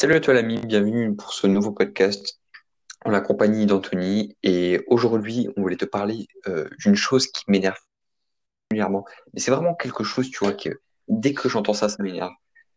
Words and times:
Salut 0.00 0.14
à 0.14 0.20
toi 0.20 0.32
l'ami, 0.32 0.58
bienvenue 0.64 1.14
pour 1.14 1.34
ce 1.34 1.46
nouveau 1.46 1.72
podcast 1.72 2.40
en 3.04 3.10
la 3.10 3.20
compagnie 3.20 3.66
d'Anthony. 3.66 4.34
Et 4.42 4.80
aujourd'hui, 4.86 5.50
on 5.58 5.60
voulait 5.60 5.76
te 5.76 5.84
parler 5.84 6.26
euh, 6.48 6.70
d'une 6.78 6.94
chose 6.94 7.26
qui 7.26 7.44
m'énerve 7.48 7.76
régulièrement. 8.70 9.04
Mais 9.34 9.40
c'est 9.40 9.50
vraiment 9.50 9.74
quelque 9.74 10.02
chose, 10.02 10.30
tu 10.30 10.38
vois, 10.38 10.54
que 10.54 10.70
dès 11.08 11.34
que 11.34 11.50
j'entends 11.50 11.74
ça, 11.74 11.90
ça 11.90 12.02
m'énerve. 12.02 12.32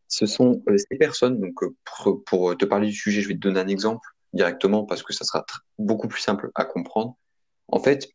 Ce 0.10 0.26
sont 0.26 0.62
euh, 0.68 0.76
ces 0.78 0.98
personnes, 0.98 1.40
donc 1.40 1.64
euh, 1.64 1.74
pour, 1.86 2.26
pour 2.26 2.58
te 2.58 2.66
parler 2.66 2.88
du 2.88 2.94
sujet, 2.94 3.21
je 3.21 3.30
vais 3.30 3.36
te 3.36 3.40
donner 3.40 3.62
un 3.62 3.70
exemple 3.70 4.05
directement 4.34 4.84
parce 4.84 5.02
que 5.02 5.14
ça 5.14 5.24
sera 5.24 5.46
beaucoup 5.80 6.10
plus 6.10 6.20
simple 6.20 6.52
à 6.55 6.66
comprendre. 6.66 7.16
En 7.70 7.80
fait, 7.80 8.10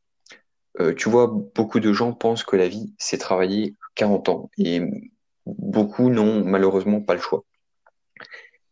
tu 0.98 1.09
vois, 1.09 1.29
beaucoup 1.54 1.80
de 1.80 1.95
gens 1.95 2.12
pensent 2.12 2.45
que 2.45 2.56
la 2.56 2.68
vie, 2.68 2.93
c'est 2.98 3.16
travailler 3.16 3.75
40 3.95 4.29
ans. 4.29 4.50
Et 4.59 4.82
beaucoup 5.46 6.11
n'ont 6.11 6.45
malheureusement 6.45 7.00
pas 7.00 7.14
le 7.14 7.20
choix. 7.20 7.46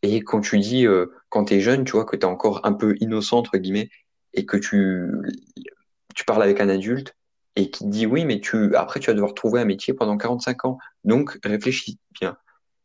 Et 0.07 0.21
quand 0.23 0.41
tu 0.41 0.59
dis, 0.61 0.87
euh, 0.87 1.07
quand 1.31 1.47
tu 1.47 1.55
es 1.55 1.61
jeune, 1.61 1.85
tu 1.85 1.93
vois, 1.93 2.05
que 2.05 2.15
tu 2.15 2.23
es 2.23 2.29
encore 2.29 2.61
un 2.65 2.73
peu 2.73 2.95
innocent, 3.01 3.39
entre 3.39 3.59
guillemets, 3.59 3.91
et 4.35 4.47
que 4.47 4.57
tu, 4.57 5.09
tu 6.15 6.25
parles 6.25 6.45
avec 6.45 6.61
un 6.61 6.69
adulte 6.69 7.17
et 7.57 7.71
qui 7.71 7.85
te 7.85 7.89
dit, 7.91 8.07
oui, 8.07 8.25
mais 8.25 8.41
tu, 8.41 8.77
après, 8.77 9.01
tu 9.01 9.09
vas 9.09 9.15
devoir 9.15 9.35
trouver 9.35 9.61
un 9.61 9.65
métier 9.65 9.95
pendant 9.95 10.17
45 10.17 10.65
ans. 10.67 10.79
Donc, 11.03 11.39
réfléchis 11.43 11.99
bien. 12.21 12.37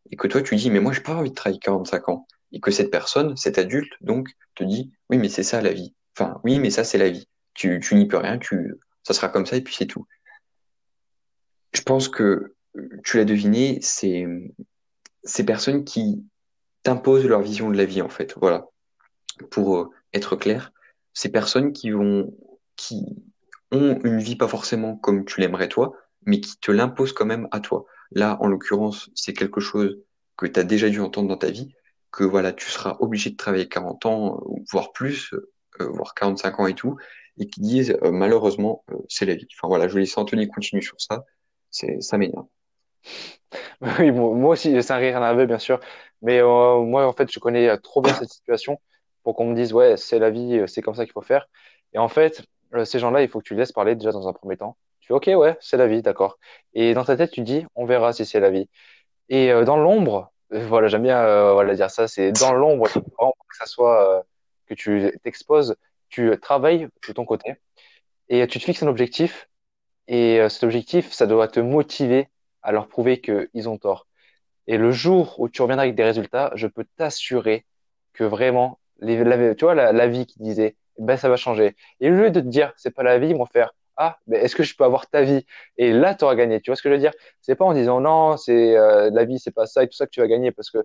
Et 0.09 0.16
que 0.16 0.27
toi, 0.27 0.41
tu 0.41 0.55
dis, 0.55 0.71
mais 0.71 0.80
moi, 0.80 0.94
j'ai 0.94 1.02
pas 1.02 1.13
envie 1.13 1.30
de 1.30 1.35
travailler 1.35 1.59
45 1.59 2.09
ans. 2.09 2.27
Et 2.53 2.59
que 2.59 2.71
cette 2.71 2.89
personne, 2.89 3.38
cet 3.38 3.59
adulte, 3.59 3.91
donc, 4.02 4.30
te 4.55 4.63
dit, 4.63 4.91
oui, 5.09 5.17
mais 5.17 5.30
c'est 5.30 5.44
ça 5.44 5.61
la 5.61 5.73
vie. 5.73 5.94
Enfin, 6.17 6.39
oui, 6.44 6.58
mais 6.59 6.72
ça, 6.72 6.83
c'est 6.83 6.97
la 6.97 7.09
vie. 7.09 7.27
Tu, 7.53 7.80
tu 7.81 7.95
n'y 7.95 8.08
peux 8.08 8.17
rien, 8.17 8.39
tu, 8.39 8.75
ça 9.03 9.13
sera 9.13 9.30
comme 9.30 9.45
ça 9.45 9.58
et 9.58 9.61
puis 9.61 9.75
c'est 9.77 9.85
tout. 9.85 10.08
Je 11.73 11.81
pense 11.81 12.08
que 12.08 12.55
tu 13.03 13.17
l'as 13.17 13.25
deviné, 13.25 13.80
c'est 13.81 14.25
ces 15.23 15.45
personnes 15.45 15.83
qui 15.83 16.25
t'imposent 16.84 17.26
leur 17.26 17.41
vision 17.41 17.70
de 17.70 17.77
la 17.77 17.85
vie, 17.85 18.02
en 18.02 18.09
fait. 18.09 18.35
Voilà. 18.38 18.67
Pour 19.49 19.77
euh, 19.77 19.89
être 20.13 20.35
clair, 20.35 20.72
ces 21.13 21.30
personnes 21.30 21.73
qui 21.73 21.92
vont, 21.92 22.36
qui 22.75 23.05
ont 23.72 24.00
une 24.03 24.19
vie 24.19 24.36
pas 24.36 24.47
forcément 24.47 24.95
comme 24.97 25.25
tu 25.25 25.42
l'aimerais 25.42 25.70
toi, 25.70 25.94
mais 26.25 26.42
qui 26.42 26.58
te 26.59 26.72
l'imposent 26.72 27.14
quand 27.14 27.25
même 27.25 27.47
à 27.52 27.59
toi. 27.59 27.86
Là, 28.11 28.38
en 28.42 28.47
l'occurrence, 28.47 29.09
c'est 29.16 29.33
quelque 29.33 29.61
chose 29.61 30.00
que 30.38 30.45
tu 30.45 30.59
as 30.59 30.64
déjà 30.64 30.89
dû 30.89 31.00
entendre 31.00 31.30
dans 31.30 31.38
ta 31.38 31.50
vie, 31.50 31.73
que 32.11 32.23
voilà, 32.23 32.52
tu 32.53 32.70
seras 32.70 32.98
obligé 33.00 33.30
de 33.30 33.38
travailler 33.38 33.67
40 33.67 34.05
ans, 34.05 34.36
euh, 34.38 34.61
voire 34.72 34.92
plus, 34.92 35.33
euh, 35.33 35.88
voire 35.88 36.14
45 36.14 36.59
ans 36.59 36.67
et 36.67 36.75
tout, 36.75 36.98
et 37.38 37.48
qui 37.48 37.61
disent 37.61 37.98
malheureusement, 38.03 38.83
c'est 39.08 39.25
la 39.25 39.36
vie. 39.36 39.48
Enfin 39.58 39.70
voilà, 39.70 39.88
je 39.88 39.94
vais 39.94 40.02
laisser 40.02 40.20
Anthony 40.20 40.48
continuer 40.50 40.81
sur 40.81 41.00
ça, 41.00 41.23
c'est, 41.70 42.02
ça 42.02 42.17
m'énerve. 42.17 42.45
Oui, 43.81 44.11
moi 44.11 44.52
aussi, 44.52 44.81
c'est 44.81 44.94
un 44.94 44.97
rire 44.97 45.19
nerveux, 45.19 45.45
bien 45.45 45.59
sûr. 45.59 45.80
Mais 46.21 46.39
euh, 46.41 46.80
moi, 46.81 47.05
en 47.08 47.13
fait, 47.13 47.31
je 47.31 47.39
connais 47.39 47.69
euh, 47.69 47.77
trop 47.77 48.02
bien 48.02 48.13
cette 48.13 48.30
situation 48.30 48.80
pour 49.23 49.35
qu'on 49.35 49.45
me 49.45 49.55
dise, 49.55 49.73
ouais, 49.73 49.97
c'est 49.97 50.19
la 50.19 50.30
vie, 50.30 50.59
euh, 50.59 50.67
c'est 50.67 50.81
comme 50.81 50.95
ça 50.95 51.03
qu'il 51.05 51.13
faut 51.13 51.21
faire. 51.21 51.47
Et 51.93 51.97
en 51.97 52.08
fait, 52.08 52.43
ces 52.85 52.99
gens-là, 52.99 53.21
il 53.21 53.30
faut 53.30 53.39
que 53.39 53.45
tu 53.45 53.53
les 53.53 53.59
laisses 53.61 53.71
parler 53.71 53.95
déjà 53.95 54.11
dans 54.11 54.27
un 54.27 54.33
premier 54.33 54.58
temps. 54.58 54.77
Tu 55.02 55.08
fais, 55.08 55.13
ok, 55.13 55.30
ouais, 55.35 55.58
c'est 55.59 55.77
la 55.77 55.88
vie, 55.88 56.02
d'accord. 56.02 56.38
Et 56.73 56.93
dans 56.93 57.03
ta 57.03 57.17
tête, 57.17 57.31
tu 57.31 57.41
dis, 57.41 57.66
on 57.75 57.85
verra 57.85 58.13
si 58.13 58.25
c'est 58.25 58.39
la 58.39 58.49
vie. 58.49 58.69
Et 59.30 59.52
dans 59.65 59.77
l'ombre, 59.77 60.31
voilà, 60.52 60.88
j'aime 60.88 61.03
bien 61.03 61.53
voilà, 61.53 61.75
dire 61.75 61.91
ça, 61.91 62.08
c'est 62.08 62.31
dans 62.33 62.53
l'ombre, 62.53 62.88
que 62.88 63.58
ça 63.58 63.65
soit, 63.65 64.25
que 64.67 64.73
tu 64.73 65.11
t'exposes, 65.23 65.75
tu 66.09 66.38
travailles 66.41 66.89
de 67.08 67.13
ton 67.13 67.25
côté 67.25 67.55
et 68.30 68.47
tu 68.47 68.59
te 68.59 68.65
fixes 68.65 68.83
un 68.83 68.88
objectif. 68.88 69.49
Et 70.08 70.39
cet 70.49 70.63
objectif, 70.63 71.11
ça 71.11 71.27
doit 71.27 71.47
te 71.47 71.59
motiver 71.59 72.30
à 72.64 72.72
leur 72.72 72.88
prouver 72.88 73.22
qu'ils 73.22 73.70
ont 73.70 73.78
tort. 73.78 74.08
Et 74.67 74.78
le 74.78 74.92
jour 74.92 75.40
où 75.40 75.50
tu 75.50 75.62
reviendras 75.62 75.84
avec 75.84 75.95
des 75.95 76.04
résultats, 76.04 76.52
je 76.56 76.67
peux 76.67 76.86
t'assurer 76.98 77.66
que 78.14 78.23
vraiment, 78.23 78.80
tu 79.02 79.16
vois, 79.62 79.76
la, 79.76 80.08
vie 80.08 80.26
qui 80.26 80.40
disait, 80.40 80.76
ben, 80.98 81.17
ça 81.17 81.30
va 81.30 81.38
changer. 81.38 81.76
Et 82.00 82.09
au 82.12 82.14
lieu 82.14 82.32
de 82.32 82.39
te 82.39 82.45
dire, 82.45 82.73
c'est 82.78 82.92
pas 82.92 83.04
la 83.04 83.17
vie, 83.20 83.30
ils 83.30 83.36
vont 83.36 83.45
faire, 83.45 83.73
ah, 83.98 84.17
ben, 84.28 84.42
est-ce 84.42 84.56
que 84.56 84.64
je 84.64 84.76
peux 84.76 84.84
avoir 84.84 85.08
ta 85.09 85.23
vie? 85.23 85.45
Et 85.77 85.92
là, 85.92 86.16
tu 86.16 86.23
auras 86.23 86.36
gagné. 86.36 86.61
Tu 86.61 86.70
vois 86.71 86.76
ce 86.76 86.82
que 86.82 86.89
je 86.89 86.94
veux 86.94 87.00
dire? 87.00 87.14
C'est 87.42 87.55
pas 87.55 87.66
en 87.66 87.73
disant, 87.73 88.02
non, 88.02 88.38
c'est, 88.38 88.77
euh, 88.77 89.10
la 89.11 89.26
vie, 89.26 89.39
c'est 89.39 89.52
pas 89.52 89.66
ça 89.66 89.83
et 89.83 89.88
tout 89.88 89.95
ça 89.95 90.05
que 90.05 90.11
tu 90.11 90.21
vas 90.21 90.27
gagner 90.27 90.52
parce 90.52 90.70
que, 90.70 90.80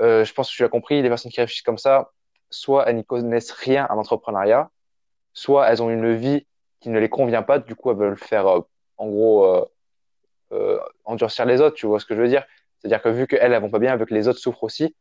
euh, 0.00 0.24
je 0.24 0.32
pense 0.34 0.50
que 0.50 0.56
tu 0.56 0.64
as 0.64 0.68
compris, 0.68 1.02
les 1.02 1.08
personnes 1.08 1.30
qui 1.30 1.40
réfléchissent 1.40 1.62
comme 1.62 1.78
ça, 1.78 2.10
soit 2.50 2.88
elles 2.88 2.96
n'y 2.96 3.04
connaissent 3.04 3.52
rien 3.52 3.86
à 3.86 3.94
l'entrepreneuriat, 3.94 4.70
soit 5.32 5.68
elles 5.68 5.82
ont 5.82 5.90
une 5.90 6.14
vie 6.14 6.46
qui 6.80 6.90
ne 6.90 6.98
les 6.98 7.08
convient 7.08 7.42
pas, 7.42 7.58
du 7.58 7.74
coup, 7.74 7.90
elles 7.90 7.96
veulent 7.96 8.18
faire, 8.18 8.46
euh, 8.46 8.60
en 8.98 9.08
gros, 9.08 9.46
euh, 9.46 9.64
endurcir 11.12 11.46
les 11.46 11.60
autres, 11.60 11.76
tu 11.76 11.86
vois 11.86 12.00
ce 12.00 12.06
que 12.06 12.14
je 12.14 12.22
veux 12.22 12.28
dire? 12.28 12.44
C'est-à-dire 12.78 13.02
que 13.02 13.08
vu 13.08 13.26
qu'elles, 13.26 13.52
elles 13.52 13.60
vont 13.62 13.70
pas 13.70 13.78
bien, 13.78 13.96
vu 13.96 14.06
que 14.06 14.14
les 14.14 14.28
autres 14.28 14.40
souffrent 14.40 14.64
aussi, 14.64 14.96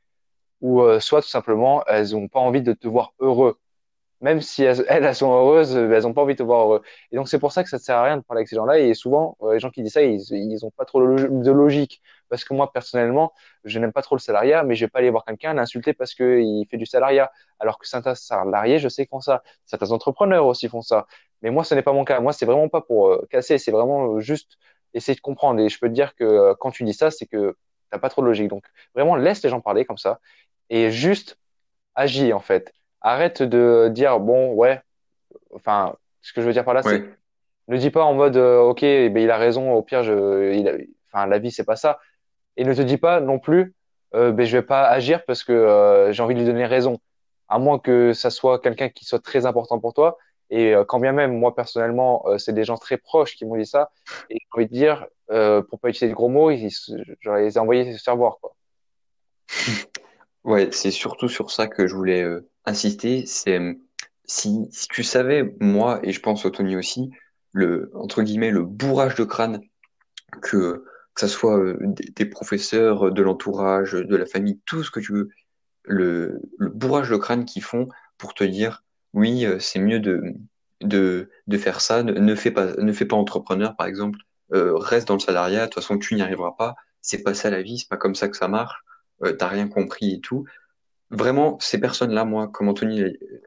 ou 0.62 0.82
euh, 0.82 1.00
soit 1.00 1.22
tout 1.22 1.28
simplement, 1.30 1.84
elles 1.88 2.16
ont 2.16 2.28
pas 2.28 2.40
envie 2.40 2.62
de 2.62 2.74
te 2.74 2.88
voir 2.88 3.14
heureux. 3.20 3.58
Même 4.22 4.40
si 4.42 4.64
elles, 4.64 4.86
elles, 4.88 5.16
sont 5.16 5.32
heureuses, 5.32 5.76
euh, 5.76 5.92
elles 5.92 6.06
ont 6.06 6.14
pas 6.14 6.22
envie 6.22 6.36
de 6.36 6.40
te 6.40 6.44
voir 6.44 6.62
heureux. 6.62 6.82
Et 7.12 7.16
donc 7.16 7.28
c'est 7.28 7.40
pour 7.40 7.52
ça 7.52 7.64
que 7.64 7.70
ça 7.70 7.78
ne 7.78 7.82
sert 7.82 7.98
à 7.98 8.04
rien 8.04 8.18
de 8.18 8.22
parler 8.22 8.42
avec 8.42 8.50
ces 8.50 8.56
gens-là. 8.56 8.80
Et 8.80 8.94
souvent, 8.94 9.36
euh, 9.42 9.54
les 9.54 9.60
gens 9.60 9.72
qui 9.72 9.82
disent 9.82 9.94
ça, 9.94 10.04
ils, 10.04 10.22
ils 10.32 10.66
ont 10.66 10.70
pas 10.72 10.86
trop 10.86 11.02
de 11.02 11.06
log- 11.08 11.42
de 11.44 11.52
logique. 11.52 12.02
Parce 12.30 12.44
que 12.46 12.54
moi, 12.54 12.72
personnellement, 12.72 13.34
je 13.64 13.80
n'aime 13.80 13.92
pas 13.92 14.04
trop 14.04 14.16
le 14.16 14.20
salariat, 14.22 14.64
mais 14.64 14.76
je 14.76 14.86
vais 14.86 14.90
pas 14.90 15.00
aller 15.00 15.10
voir 15.10 15.26
quelqu'un 15.26 15.54
l'insulter 15.56 15.94
parce 15.94 16.14
qu'il 16.14 16.66
fait 16.70 16.78
du 16.78 16.86
salariat. 16.86 17.32
Alors 17.60 17.80
que 17.80 17.88
certains 17.88 18.14
salariés, 18.16 18.78
je 18.80 18.90
sais, 18.90 19.08
font 19.08 19.22
ça. 19.22 19.42
Certains 19.66 19.92
entrepreneurs 19.92 20.46
aussi 20.46 20.70
font 20.70 20.82
ça. 20.82 21.08
Mais 21.42 21.50
moi, 21.50 21.64
ce 21.64 21.74
n'est 21.74 21.82
pas 21.82 21.94
mon 21.94 22.06
cas. 22.06 22.20
Moi, 22.20 22.32
c'est 22.34 22.46
vraiment 22.46 22.70
pas 22.70 22.82
pour 22.82 23.28
casser, 23.30 23.58
c'est 23.58 23.72
vraiment 23.72 24.20
juste 24.20 24.58
essayer 24.94 25.16
de 25.16 25.22
comprendre. 25.22 25.59
Et 25.62 25.69
je 25.69 25.79
peux 25.79 25.88
te 25.88 25.94
dire 25.94 26.16
que 26.16 26.24
euh, 26.24 26.53
quand 26.59 26.72
tu 26.72 26.84
dis 26.84 26.94
ça, 26.94 27.12
c'est 27.12 27.25
que 27.25 27.56
t'as 27.90 28.00
pas 28.00 28.09
trop 28.09 28.22
de 28.22 28.28
logique. 28.28 28.47
Donc 28.50 28.66
vraiment, 28.96 29.16
laisse 29.16 29.44
les 29.44 29.50
gens 29.50 29.62
parler 29.62 29.85
comme 29.85 29.97
ça 29.97 30.19
et 30.69 30.91
juste 30.91 31.38
agis 31.96 32.34
en 32.34 32.40
fait. 32.40 32.74
Arrête 33.01 33.41
de 33.44 33.90
dire 33.94 34.19
bon 34.19 34.53
ouais, 34.53 34.81
enfin 35.53 35.96
ce 36.22 36.34
que 36.34 36.41
je 36.41 36.47
veux 36.47 36.53
dire 36.53 36.66
par 36.66 36.74
là 36.74 36.81
c'est 36.84 37.03
ne 37.68 37.78
dis 37.78 37.90
pas 37.91 38.03
en 38.03 38.13
mode 38.13 38.38
euh, 38.38 38.59
ok 38.59 38.84
eh 38.84 39.09
ben, 39.09 39.24
il 39.24 39.31
a 39.31 39.38
raison 39.38 39.72
au 39.74 39.81
pire 39.81 40.03
je 40.03 40.53
il 40.53 40.68
a- 40.68 40.74
enfin 41.12 41.25
la 41.28 41.40
vie 41.40 41.51
c'est 41.51 41.63
pas 41.63 41.75
ça 41.75 42.00
et 42.57 42.63
ne 42.63 42.74
te 42.74 42.81
dis 42.81 42.97
pas 42.97 43.19
non 43.22 43.40
plus 43.40 43.74
euh, 44.13 44.31
ben 44.31 44.46
je 44.46 44.57
vais 44.57 44.63
pas 44.63 44.88
agir 44.88 45.24
parce 45.25 45.44
que 45.44 45.53
euh, 45.53 46.12
j'ai 46.12 46.22
envie 46.24 46.35
de 46.35 46.40
lui 46.40 46.46
donner 46.46 46.66
raison 46.66 47.00
à 47.50 47.59
moins 47.59 47.80
que 47.80 48.13
ça 48.13 48.30
soit 48.30 48.59
quelqu'un 48.59 48.90
qui 48.90 49.06
soit 49.06 49.24
très 49.24 49.46
important 49.46 49.80
pour 49.80 49.94
toi 49.94 50.18
et 50.51 50.75
euh, 50.75 50.84
quand 50.84 51.00
bien 51.00 51.13
même 51.13 51.35
moi 51.35 51.56
personnellement 51.56 52.23
euh, 52.28 52.38
c'est 52.38 52.53
des 52.53 52.66
gens 52.66 52.78
très 52.78 52.97
proches 52.97 53.35
qui 53.35 53.45
m'ont 53.45 53.57
dit 53.57 53.66
ça 53.66 53.89
et 54.29 54.35
j'ai 54.35 54.47
envie 54.51 54.67
de 54.67 54.73
dire 54.73 55.07
euh, 55.31 55.63
pour 55.63 55.79
pas 55.79 55.89
utiliser 55.89 56.09
de 56.09 56.16
gros 56.16 56.29
mots 56.29 56.51
ils, 56.51 56.69
j'aurais 57.22 57.44
les 57.44 57.56
ai 57.56 57.59
envoyés 57.59 57.97
se 57.97 58.03
faire 58.03 58.17
voir 58.17 58.38
quoi 58.39 58.56
ouais, 60.44 60.69
c'est 60.72 60.91
surtout 60.91 61.28
sur 61.28 61.51
ça 61.51 61.67
que 61.67 61.88
je 61.88 61.95
voulais 61.95 62.25
insister. 62.66 63.25
C'est 63.25 63.59
si, 64.25 64.69
tu 64.89 65.03
savais, 65.03 65.56
moi, 65.59 66.00
et 66.03 66.13
je 66.13 66.22
pense 66.22 66.45
au 66.45 66.50
Tony 66.50 66.78
aussi, 66.78 67.12
le, 67.51 67.91
entre 67.95 68.22
guillemets, 68.22 68.51
le 68.51 68.63
bourrage 68.63 69.16
de 69.16 69.25
crâne 69.25 69.62
que, 70.41 70.85
que 71.13 71.19
ça 71.19 71.28
soit 71.28 71.59
des, 71.81 72.25
professeurs, 72.25 73.12
de 73.12 73.22
l'entourage, 73.22 73.91
de 73.91 74.16
la 74.16 74.25
famille, 74.25 74.62
tout 74.66 74.83
ce 74.83 74.91
que 74.91 75.01
tu 75.01 75.12
veux, 75.12 75.29
le 75.83 76.39
bourrage 76.59 77.09
de 77.09 77.18
crâne 77.18 77.44
qu'ils 77.44 77.63
font 77.63 77.89
pour 78.18 78.33
te 78.33 78.45
dire, 78.45 78.83
oui, 79.14 79.46
euh, 79.46 79.60
c'est 79.60 79.80
mieux 79.80 80.00
de, 80.00 80.22
de, 80.82 81.30
de 81.48 81.58
faire 81.58 81.82
ça, 81.82 82.04
ne, 82.04 82.14
ne 82.14 82.36
fais 82.36 82.52
pas, 82.52 82.76
ne 82.78 82.94
fais 82.94 83.06
pas 83.06 83.16
entrepreneur, 83.16 83.76
par 83.76 83.88
exemple, 83.88 84.20
euh, 84.54 84.76
reste 84.76 85.08
dans 85.08 85.16
le 85.16 85.20
salariat, 85.20 85.62
de 85.62 85.66
toute 85.66 85.76
façon, 85.76 85.98
tu 85.98 86.16
n'y 86.16 86.22
arriveras 86.22 86.54
pas, 86.58 86.76
c'est 87.02 87.24
pas 87.24 87.34
ça 87.34 87.50
la 87.50 87.62
vie, 87.62 87.80
c'est 87.80 87.90
pas 87.90 87.98
comme 87.98 88.16
ça 88.16 88.28
que 88.30 88.38
ça 88.38 88.48
marche, 88.48 88.84
euh, 89.24 89.34
t'as 89.34 89.48
rien 89.48 89.68
compris 89.68 90.16
et 90.16 90.20
tout. 90.20 90.46
Vraiment, 91.10 91.58
ces 91.60 91.80
personnes-là, 91.80 92.26
moi, 92.26 92.48
comme 92.48 92.70
Anthony 92.70 93.04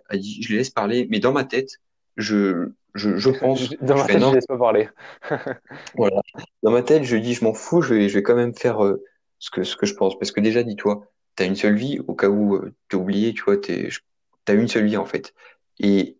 a 0.09 0.17
dit, 0.17 0.43
je 0.43 0.53
les 0.53 0.59
laisse 0.59 0.71
parler, 0.71 1.07
mais 1.11 1.19
dans 1.19 1.33
ma 1.33 1.45
tête, 1.45 1.81
je, 2.17 2.69
je, 2.95 3.17
je 3.17 3.31
pense, 3.41 3.71
dans 3.81 3.97
je 3.97 4.03
ma 4.03 4.07
tête 4.07 4.21
je 4.23 4.35
laisse 4.35 4.47
pas 4.47 4.59
parler. 4.59 4.89
Voilà. 5.97 6.21
Dans 6.63 6.71
ma 6.71 6.83
tête, 6.83 7.05
je 7.05 7.17
dis, 7.17 7.35
je 7.35 7.45
m'en 7.45 7.55
fous, 7.55 7.83
je 7.83 7.95
vais, 7.95 8.09
je 8.09 8.15
vais 8.15 8.23
quand 8.23 8.37
même 8.37 8.55
faire 8.55 8.85
euh, 8.85 9.03
ce 9.39 9.51
que, 9.51 9.63
ce 9.63 9.77
que 9.77 9.87
je 9.87 9.95
pense. 9.95 10.19
Parce 10.19 10.33
que 10.33 10.41
déjà, 10.41 10.63
dis-toi, 10.63 11.07
t'as 11.37 11.47
une 11.47 11.57
seule 11.57 11.77
vie, 11.77 12.01
au 12.07 12.15
cas 12.15 12.29
où 12.29 12.57
euh, 12.57 12.75
t'es 12.89 12.97
oublié, 12.97 13.33
tu 13.34 13.43
vois, 13.43 13.57
t'es, 13.57 13.89
t'as 14.45 14.55
une 14.55 14.69
seule 14.69 14.87
vie, 14.87 14.97
en 14.97 15.07
fait. 15.07 15.34
Et 15.78 16.18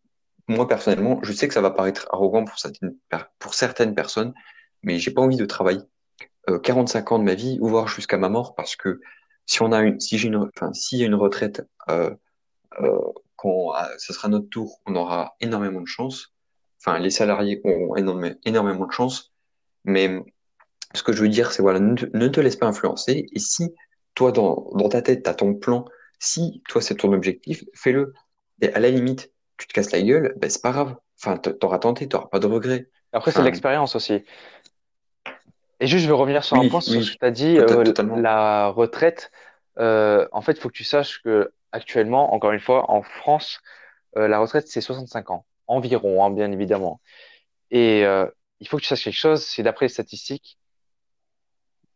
moi, 0.49 0.69
personnellement, 0.69 1.21
je 1.23 1.33
sais 1.33 1.49
que 1.49 1.55
ça 1.55 1.61
va 1.61 1.71
paraître 1.71 2.07
arrogant 2.13 2.45
pour 2.45 2.59
certaines, 3.55 3.95
personnes, 3.95 4.35
mais 4.83 4.99
j'ai 4.99 5.11
pas 5.11 5.23
envie 5.23 5.37
de 5.37 5.47
travailler 5.47 5.83
euh, 6.51 6.59
45 6.59 7.13
ans 7.13 7.19
de 7.19 7.25
ma 7.25 7.35
vie, 7.35 7.59
ou 7.61 7.69
voire 7.69 7.89
jusqu'à 7.89 8.19
ma 8.19 8.29
mort, 8.29 8.55
parce 8.55 8.77
que 8.77 9.01
si 9.47 9.63
on 9.63 9.73
a 9.73 9.81
une, 9.83 10.01
si 10.01 10.19
j'ai 10.19 10.29
une, 10.29 10.37
enfin, 10.37 10.73
s'il 10.73 10.99
y 10.99 11.03
a 11.03 11.07
une 11.07 11.15
retraite, 11.15 11.67
euh, 11.91 12.11
euh, 12.81 12.99
quand 13.37 13.75
euh, 13.75 13.87
ce 13.99 14.13
sera 14.13 14.29
notre 14.29 14.49
tour, 14.49 14.81
on 14.87 14.97
aura 14.97 15.37
énormément 15.41 15.81
de 15.81 15.87
chance. 15.87 16.35
Enfin, 16.81 16.99
les 16.99 17.11
salariés 17.11 17.61
auront 17.65 17.97
énorme- 17.97 18.37
énormément 18.45 18.87
de 18.87 18.93
chance. 18.93 19.33
Mais 19.85 20.23
ce 20.95 21.03
que 21.03 21.13
je 21.13 21.23
veux 21.23 21.29
dire, 21.29 21.53
c'est 21.53 21.63
voilà, 21.63 21.81
ne 21.81 22.29
te, 22.29 22.41
laisse 22.41 22.57
pas 22.57 22.67
influencer. 22.67 23.27
Et 23.33 23.39
si 23.39 23.75
toi, 24.15 24.33
dans, 24.33 24.71
dans 24.75 24.89
ta 24.89 25.03
tête, 25.03 25.25
tu 25.25 25.31
as 25.31 25.35
ton 25.35 25.55
plan, 25.55 25.85
si 26.19 26.63
toi, 26.69 26.81
c'est 26.81 26.97
ton 26.97 27.13
objectif, 27.13 27.65
fais-le. 27.75 28.15
Et 28.61 28.73
à 28.73 28.81
la 28.81 28.91
limite, 28.91 29.33
tu 29.59 29.67
te 29.67 29.73
casses 29.73 29.93
la 29.93 30.03
gueule, 30.03 30.35
ben, 30.37 30.51
c'est 30.51 30.63
pas 30.63 30.73
grave. 30.73 30.97
Enfin, 31.21 31.37
t'auras 31.39 31.79
tenté, 31.79 32.09
t'auras 32.09 32.27
pas 32.27 32.39
de 32.39 32.47
regrets. 32.47 32.89
après 33.13 33.31
c'est 33.31 33.43
l'expérience 33.43 33.97
aussi 33.97 34.23
Et 35.81 35.87
juste, 35.87 36.05
je 36.05 36.09
veux 36.09 36.15
revenir 36.15 36.45
sur 36.45 36.57
un 36.57 36.69
point 36.69 36.81
oui, 36.81 36.87
sur 36.87 37.03
ce 37.03 37.13
que 37.13 37.19
tu 37.19 37.25
as 37.25 37.31
dit, 37.31 37.59
euh, 37.59 37.85
la 38.21 38.69
retraite. 38.69 39.31
euh, 39.79 40.27
en 40.33 40.41
fait, 40.43 40.53
il 40.53 40.61
faut 40.61 40.69
que 40.69 40.75
tu 40.75 40.85
saches 40.85 41.23
que 41.23 41.53
actuellement, 41.73 42.35
encore 42.35 42.53
une 42.53 42.61
fois, 42.61 42.91
en 42.91 43.03
France, 43.03 43.61
euh, 44.17 44.29
la 44.29 44.39
retraite, 44.39 44.69
c'est 44.69 44.81
65 44.81 45.31
ans, 45.31 45.45
environ, 45.67 46.25
hein, 46.25 46.31
bien 46.31 46.53
évidemment. 46.53 47.01
Et 47.71 48.05
il 48.61 48.69
faut 48.69 48.77
que 48.77 48.83
tu 48.83 48.89
saches 48.89 49.05
quelque 49.05 49.15
chose, 49.15 49.45
c'est 49.45 49.63
d'après 49.63 49.87
les 49.87 49.91
statistiques, 49.91 50.59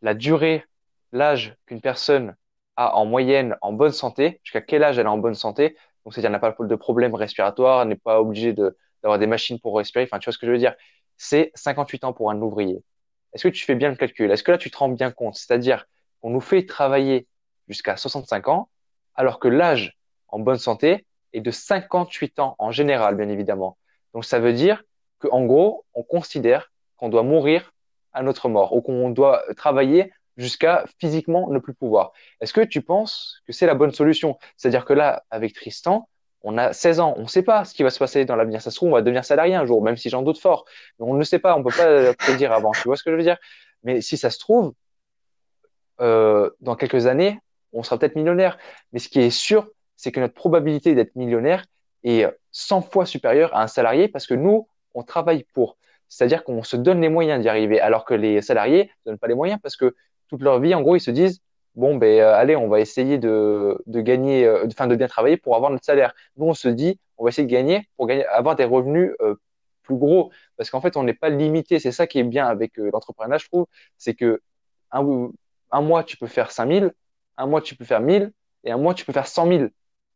la 0.03 0.15
durée, 0.15 0.65
l'âge 1.13 1.57
qu'une 1.67 1.81
personne 1.81 2.37
a 2.77 2.97
en 2.97 3.07
moyenne 3.07 3.57
en 3.61 3.73
bonne 3.73 3.93
santé, 3.93 4.41
jusqu'à 4.45 4.61
quel 4.61 4.85
âge 4.85 4.99
elle 4.99 5.07
est 5.07 5.11
en 5.11 5.19
bonne 5.19 5.35
santé, 5.35 5.77
donc 6.09 6.15
c'est-à-dire 6.15 6.31
n'a 6.31 6.39
pas 6.39 6.57
de 6.59 6.75
problème 6.75 7.15
respiratoire, 7.15 7.85
n'est 7.85 7.95
pas 7.95 8.19
obligé 8.19 8.55
d'avoir 8.55 9.19
des 9.19 9.27
machines 9.27 9.61
pour 9.61 9.77
respirer, 9.77 10.05
enfin 10.05 10.19
tu 10.19 10.25
vois 10.25 10.33
ce 10.33 10.39
que 10.39 10.47
je 10.47 10.53
veux 10.53 10.57
dire, 10.57 10.75
c'est 11.19 11.53
58 11.55 12.05
ans 12.05 12.15
pour 12.15 12.31
un 12.31 12.41
ouvrier. 12.41 12.83
Est-ce 13.35 13.43
que 13.47 13.53
tu 13.53 13.63
fais 13.67 13.75
bien 13.75 13.91
le 13.91 13.97
calcul? 13.97 14.31
Est-ce 14.31 14.43
que 14.43 14.51
là 14.51 14.57
tu 14.57 14.71
te 14.71 14.79
rends 14.79 14.89
bien 14.89 15.11
compte? 15.11 15.35
C'est-à-dire 15.35 15.85
qu'on 16.23 16.31
nous 16.31 16.41
fait 16.41 16.65
travailler 16.65 17.27
jusqu'à 17.69 17.99
65 17.99 18.49
ans, 18.49 18.71
alors 19.17 19.39
que 19.39 19.49
l'âge 19.49 19.99
en 20.29 20.39
bonne 20.39 20.57
santé 20.57 21.05
est 21.35 21.43
de 21.43 21.51
58 21.51 22.39
ans 22.39 22.57
en 22.59 22.71
général, 22.71 23.15
bien 23.15 23.29
évidemment. 23.29 23.77
Donc 24.15 24.25
ça 24.25 24.39
veut 24.39 24.55
dire 24.55 24.83
qu'en 25.19 25.45
gros, 25.45 25.85
on 25.93 26.03
considère 26.03 26.73
qu'on 26.97 27.11
doit 27.11 27.23
mourir 27.23 27.75
à 28.15 28.23
notre 28.23 28.49
mort 28.49 28.75
ou 28.75 28.81
qu'on 28.81 29.11
doit 29.11 29.43
travailler 29.59 30.11
jusqu'à 30.39 30.85
physiquement 30.99 31.51
ne 31.51 31.59
plus 31.59 31.75
pouvoir. 31.75 32.13
Est-ce 32.41 32.55
que 32.55 32.61
tu 32.63 32.81
penses 32.81 33.43
que 33.47 33.53
c'est 33.53 33.67
la 33.67 33.75
bonne 33.75 33.93
solution? 33.93 34.39
C'est-à-dire 34.57 34.85
que 34.85 34.95
là, 34.95 35.25
avec 35.31 35.53
Tristan, 35.53 36.09
on 36.43 36.57
a 36.57 36.73
16 36.73 37.01
ans, 37.01 37.15
on 37.17 37.23
ne 37.23 37.27
sait 37.27 37.43
pas 37.43 37.65
ce 37.65 37.75
qui 37.75 37.83
va 37.83 37.91
se 37.91 37.99
passer 37.99 38.25
dans 38.25 38.37
l'avenir. 38.37 38.63
Ça 38.63 38.71
se 38.71 38.77
trouve, 38.77 38.91
on 38.91 38.93
va 38.93 39.03
devenir 39.03 39.25
salarié 39.25 39.57
un 39.57 39.67
jour, 39.67 39.83
même 39.83 39.97
si 39.97 40.09
j'en 40.09 40.23
doute 40.23 40.39
fort. 40.39 40.65
Mais 40.99 41.07
on 41.07 41.15
ne 41.15 41.25
sait 41.25 41.41
pas, 41.41 41.57
on 41.57 41.59
ne 41.59 41.65
peut 41.65 41.77
pas 41.77 42.15
prédire 42.19 42.53
avant. 42.53 42.71
Tu 42.73 42.83
vois 42.85 42.97
ce 42.97 43.03
que 43.03 43.11
je 43.11 43.17
veux 43.17 43.23
dire? 43.23 43.37
Mais 43.83 44.01
si 44.01 44.17
ça 44.17 44.31
se 44.31 44.39
trouve, 44.39 44.73
euh, 46.01 46.51
dans 46.61 46.77
quelques 46.77 47.07
années, 47.07 47.41
on 47.73 47.83
sera 47.83 47.99
peut-être 47.99 48.15
millionnaire. 48.15 48.57
Mais 48.93 49.01
ce 49.01 49.09
qui 49.09 49.19
est 49.19 49.31
sûr, 49.31 49.69
c'est 49.97 50.13
que 50.13 50.21
notre 50.21 50.35
probabilité 50.35 50.95
d'être 50.95 51.17
millionnaire 51.17 51.65
est 52.05 52.27
100 52.53 52.83
fois 52.83 53.05
supérieure 53.05 53.55
à 53.55 53.63
un 53.63 53.67
salarié 53.67 54.07
parce 54.07 54.29
que 54.29 54.35
nous, 54.35 54.69
on 54.95 55.03
travaille 55.03 55.45
pour. 55.53 55.77
C'est-à-dire 56.09 56.45
qu'on 56.45 56.63
se 56.63 56.77
donne 56.77 57.01
les 57.01 57.09
moyens 57.09 57.43
d'y 57.43 57.49
arriver, 57.49 57.81
alors 57.81 58.05
que 58.05 58.15
les 58.15 58.41
salariés 58.41 58.91
ne 59.05 59.11
donnent 59.11 59.19
pas 59.19 59.27
les 59.27 59.35
moyens 59.35 59.59
parce 59.61 59.77
que 59.77 59.95
toute 60.29 60.43
leur 60.43 60.61
vie, 60.61 60.75
en 60.75 60.83
gros, 60.83 60.97
ils 60.97 61.01
se 61.01 61.11
disent 61.11 61.41
bon, 61.79 61.97
ben 61.97 62.21
euh, 62.21 62.35
allez, 62.35 62.57
on 62.57 62.69
va 62.69 62.81
essayer 62.81 63.19
de, 63.19 63.81
de 63.87 64.01
gagner, 64.01 64.45
euh, 64.45 64.67
enfin 64.67 64.87
de 64.89 64.97
bien 64.97 65.07
travailler 65.07 65.37
pour 65.37 65.57
avoir 65.57 65.71
notre 65.71 65.85
salaire. 65.85 66.13
Nous, 66.37 66.47
on 66.47 66.55
se 66.55 66.69
dit, 66.69 66.99
on 67.17 67.25
va 67.25 67.31
essayer 67.31 67.47
de 67.47 67.53
gagner 67.53 67.89
pour 67.97 68.07
gagner, 68.07 68.27
avoir 68.27 68.57
des 68.57 68.65
revenus 68.65 69.13
euh, 69.21 69.37
plus 69.83 69.97
gros, 69.97 70.31
parce 70.57 70.71
qu'en 70.71 70.81
fait, 70.81 70.97
on 70.97 71.05
n'est 71.05 71.15
pas 71.15 71.31
limité. 71.31 71.79
C'est 71.79 71.93
ça 71.93 72.07
qui 72.07 72.19
est 72.19 72.25
bien 72.25 72.47
avec 72.47 72.77
l'entrepreneuriat, 72.77 73.39
je 73.39 73.47
trouve, 73.47 73.67
c'est 73.97 74.15
que 74.15 74.43
un, 74.91 75.31
un, 75.71 75.81
mois, 75.81 76.05
tu 76.05 76.17
peux 76.17 76.27
faire 76.27 76.51
5000, 76.51 76.93
un 77.37 77.47
mois, 77.47 77.63
tu 77.63 77.77
peux 77.77 77.85
faire 77.85 78.01
1000, 78.01 78.33
et 78.65 78.73
un 78.73 78.79
mois, 78.79 78.95
tu 78.95 79.05
peux 79.05 79.13
faire 79.13 79.27
100 79.27 79.47
000. 79.47 79.59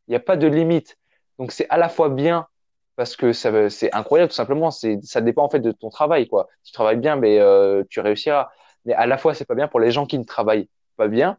Il 0.08 0.10
n'y 0.10 0.16
a 0.16 0.20
pas 0.20 0.36
de 0.36 0.46
limite. 0.46 0.98
Donc, 1.38 1.52
c'est 1.52 1.68
à 1.70 1.78
la 1.78 1.88
fois 1.88 2.08
bien 2.08 2.48
parce 2.96 3.16
que 3.16 3.32
c'est 3.32 3.92
incroyable, 3.94 4.30
tout 4.30 4.36
simplement. 4.36 4.70
C'est, 4.70 4.98
ça 5.02 5.20
dépend 5.20 5.44
en 5.44 5.48
fait 5.48 5.60
de 5.60 5.72
ton 5.72 5.90
travail, 5.90 6.28
quoi. 6.28 6.48
Si 6.62 6.72
tu 6.72 6.74
travailles 6.74 6.98
bien, 6.98 7.16
mais 7.16 7.38
ben, 7.38 7.84
tu 7.88 8.00
réussiras. 8.00 8.50
Mais 8.84 8.94
à 8.94 9.06
la 9.06 9.18
fois, 9.18 9.34
c'est 9.34 9.44
pas 9.44 9.54
bien 9.54 9.68
pour 9.68 9.80
les 9.80 9.90
gens 9.90 10.06
qui 10.06 10.18
ne 10.18 10.24
travaillent 10.24 10.68
pas 10.96 11.08
bien, 11.08 11.38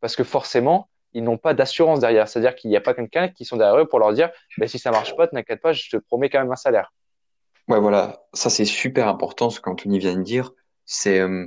parce 0.00 0.16
que 0.16 0.24
forcément, 0.24 0.88
ils 1.14 1.22
n'ont 1.24 1.38
pas 1.38 1.54
d'assurance 1.54 2.00
derrière. 2.00 2.28
C'est-à-dire 2.28 2.54
qu'il 2.54 2.70
n'y 2.70 2.76
a 2.76 2.80
pas 2.80 2.94
quelqu'un 2.94 3.28
qui 3.28 3.44
sont 3.44 3.56
derrière 3.56 3.78
eux 3.78 3.88
pour 3.88 3.98
leur 3.98 4.12
dire, 4.12 4.30
ben, 4.58 4.68
si 4.68 4.78
ça 4.78 4.90
marche 4.90 5.16
pas, 5.16 5.28
t'inquiète 5.28 5.60
pas, 5.60 5.72
je 5.72 5.88
te 5.90 5.96
promets 5.96 6.30
quand 6.30 6.40
même 6.40 6.52
un 6.52 6.56
salaire. 6.56 6.92
Ouais, 7.68 7.78
voilà, 7.78 8.24
ça 8.32 8.50
c'est 8.50 8.64
super 8.64 9.08
important 9.08 9.50
ce 9.50 9.60
qu'Anthony 9.60 9.98
vient 9.98 10.16
de 10.16 10.22
dire. 10.22 10.52
C'est, 10.84 11.20
euh, 11.20 11.46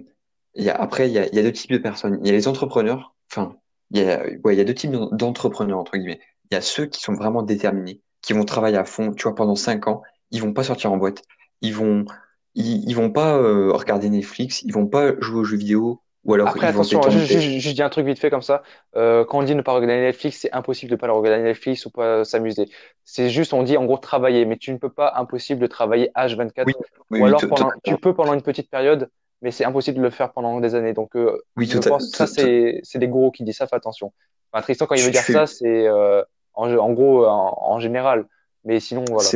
après, 0.70 1.10
il 1.10 1.14
y 1.14 1.20
a, 1.20 1.28
deux 1.30 1.52
types 1.52 1.72
de 1.72 1.78
personnes. 1.78 2.20
Il 2.22 2.28
y 2.28 2.30
a 2.30 2.34
les 2.34 2.48
entrepreneurs, 2.48 3.16
enfin, 3.32 3.58
il 3.92 4.02
y 4.02 4.10
a, 4.10 4.28
y 4.30 4.60
a 4.60 4.64
deux 4.64 4.74
types 4.74 4.92
d'entrepreneurs, 4.92 5.78
entre 5.78 5.98
guillemets. 5.98 6.22
Il 6.50 6.56
y 6.56 6.58
a 6.58 6.62
ceux 6.62 6.86
qui 6.86 7.02
sont 7.02 7.14
vraiment 7.14 7.44
déterminés, 7.44 8.02
qui 8.22 8.34
vont 8.34 8.46
travailler 8.46 8.78
à 8.78 8.86
fond, 8.86 9.12
tu 9.14 9.24
vois, 9.24 9.36
pendant 9.36 9.56
cinq 9.56 9.88
ans, 9.88 10.02
ils 10.32 10.42
vont 10.42 10.54
pas 10.54 10.64
sortir 10.64 10.92
en 10.92 10.98
boîte, 10.98 11.24
ils 11.62 11.74
vont, 11.74 12.06
ils, 12.56 12.90
ils 12.90 12.96
vont 12.96 13.12
pas 13.12 13.38
euh, 13.38 13.72
regarder 13.74 14.10
Netflix, 14.10 14.62
ils 14.64 14.74
vont 14.74 14.88
pas 14.88 15.20
jouer 15.20 15.40
aux 15.42 15.44
jeux 15.44 15.58
vidéo, 15.58 16.02
ou 16.24 16.34
alors 16.34 16.50
Après, 16.50 16.68
ils 16.68 16.74
vont 16.74 16.82
attention, 16.82 17.02
juste, 17.10 17.26
juste, 17.26 17.48
juste 17.60 17.76
dis 17.76 17.82
un 17.82 17.90
truc 17.90 18.06
vite 18.06 18.20
fait 18.20 18.30
comme 18.30 18.42
ça. 18.42 18.62
Euh, 18.96 19.26
quand 19.26 19.40
on 19.40 19.44
dit 19.44 19.56
ne 19.56 19.62
pas 19.62 19.74
regarder 19.74 20.00
Netflix, 20.00 20.40
c'est 20.42 20.52
impossible 20.52 20.92
de 20.92 20.96
pas 20.96 21.08
le 21.08 21.14
regarder 21.14 21.44
Netflix 21.44 21.86
ou 21.86 21.92
pas 21.92 22.24
s'amuser. 22.24 22.70
C'est 23.04 23.30
juste, 23.30 23.54
on 23.54 23.64
dit 23.64 23.78
en 23.78 23.86
gros 23.86 23.98
travailler, 23.98 24.46
mais 24.46 24.58
tu 24.58 24.72
ne 24.72 24.78
peux 24.78 24.90
pas, 24.90 25.14
impossible 25.16 25.60
de 25.60 25.68
travailler 25.68 26.12
Oui, 26.14 26.14
H24. 26.16 26.66
oui, 27.12 27.20
Ou 27.20 27.26
alors 27.26 27.42
pendant, 27.48 27.72
tu 27.84 27.98
peux 27.98 28.14
pendant 28.14 28.34
une 28.34 28.42
petite 28.44 28.70
période, 28.70 29.10
mais 29.42 29.52
c'est 29.52 29.66
impossible 29.66 29.98
de 29.98 30.04
le 30.04 30.10
faire 30.12 30.34
pendant 30.34 30.60
des 30.60 30.76
années. 30.76 30.94
Donc, 30.94 31.16
euh, 31.16 31.42
Oui, 31.58 31.66
je 31.66 31.80
pense 31.80 32.12
que 32.12 32.18
ça, 32.18 32.28
c'est, 32.28 32.80
c'est 32.84 33.00
des 33.00 33.08
gourous 33.08 33.32
qui 33.32 33.44
disent 33.44 33.58
ça, 33.58 33.68
fais 33.68 33.76
attention. 33.76 34.14
Enfin, 34.52 34.62
Tristan, 34.62 34.86
quand 34.86 34.96
il 34.96 35.02
veut 35.04 35.08
je, 35.08 35.12
je 35.12 35.12
dire 35.12 35.24
fais, 35.24 35.34
ça, 35.34 35.48
c'est 35.48 35.88
euh, 35.88 36.24
en, 36.54 36.72
en 36.76 36.94
gros, 36.94 37.26
en, 37.26 37.58
en 37.60 37.80
général. 37.80 38.28
Mais 38.64 38.80
sinon, 38.80 39.04
voilà. 39.10 39.30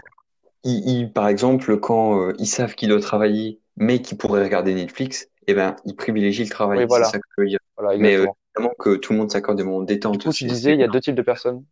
C'est, 0.63 0.69
ils, 0.69 0.99
ils- 1.01 1.13
par 1.13 1.27
exemple, 1.27 1.79
quand 1.79 2.19
euh, 2.29 2.33
ils 2.39 2.47
savent 2.47 2.75
qu'ils 2.75 2.89
doivent 2.89 3.01
travailler, 3.01 3.59
mais 3.77 4.01
qu'ils 4.01 4.17
pourraient 4.17 4.43
regarder 4.43 4.73
Netflix, 4.73 5.29
eh 5.47 5.53
ben, 5.53 5.75
ils 5.85 5.95
privilégient 5.95 6.43
le 6.43 6.49
Oui, 6.49 6.49
travail. 6.49 6.87
C'est 6.89 6.89
voilà. 6.89 7.05
ça 7.05 7.19
que 7.19 7.25
je 7.37 7.41
veux 7.43 7.47
dire. 7.49 7.59
Voilà, 7.77 7.97
Mais 7.97 8.15
euh, 8.15 8.27
évidemment 8.55 8.73
que 8.79 8.95
tout 8.95 9.13
le 9.13 9.19
monde 9.19 9.31
s'accorde 9.31 9.57
des 9.57 9.63
moments 9.63 9.81
de 9.81 9.85
Du 10.11 10.19
détente, 10.19 10.19
coup, 10.19 10.31
tu 10.31 10.45
c'est, 10.45 10.45
disais, 10.45 10.73
c'est 10.73 10.75
il 10.75 10.79
y 10.79 10.83
a 10.83 10.87
deux 10.87 10.99
types 11.01 11.15
de 11.15 11.23
personnes. 11.23 11.65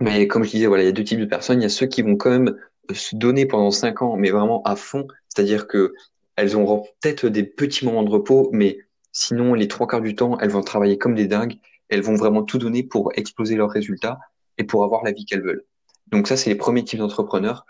Mais 0.00 0.26
comme 0.28 0.44
je 0.44 0.50
disais, 0.50 0.66
voilà, 0.66 0.82
il 0.82 0.86
y 0.86 0.88
a 0.88 0.92
deux 0.92 1.04
types 1.04 1.20
de 1.20 1.24
personnes. 1.26 1.60
Il 1.60 1.62
y 1.62 1.66
a 1.66 1.70
ceux 1.70 1.86
qui 1.86 2.02
vont 2.02 2.16
quand 2.16 2.30
même 2.30 2.56
euh, 2.90 2.94
se 2.94 3.16
donner 3.16 3.46
pendant 3.46 3.70
cinq 3.70 4.02
ans, 4.02 4.16
mais 4.16 4.30
vraiment 4.30 4.62
à 4.64 4.76
fond. 4.76 5.06
C'est-à-dire 5.28 5.66
que 5.66 5.94
elles 6.36 6.54
auront 6.56 6.82
peut-être 7.00 7.28
des 7.28 7.44
petits 7.44 7.84
moments 7.86 8.02
de 8.02 8.10
repos, 8.10 8.50
mais 8.52 8.78
sinon, 9.12 9.54
les 9.54 9.68
trois 9.68 9.86
quarts 9.86 10.02
du 10.02 10.14
temps, 10.14 10.38
elles 10.38 10.50
vont 10.50 10.60
travailler 10.62 10.98
comme 10.98 11.14
des 11.14 11.26
dingues. 11.26 11.58
Elles 11.88 12.02
vont 12.02 12.14
vraiment 12.16 12.42
tout 12.42 12.58
donner 12.58 12.82
pour 12.82 13.12
exploser 13.16 13.56
leurs 13.56 13.70
résultats 13.70 14.18
et 14.58 14.64
pour 14.64 14.84
avoir 14.84 15.02
la 15.04 15.12
vie 15.12 15.24
qu'elles 15.24 15.42
veulent. 15.42 15.64
Donc 16.08 16.28
ça, 16.28 16.36
c'est 16.36 16.50
les 16.50 16.56
premiers 16.56 16.84
types 16.84 16.98
d'entrepreneurs. 16.98 17.66